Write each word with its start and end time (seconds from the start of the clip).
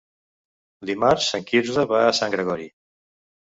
Dimarts 0.89 1.27
en 1.39 1.45
Quirze 1.51 1.85
va 1.93 2.01
a 2.07 2.17
Sant 2.21 2.35
Gregori. 2.37 2.67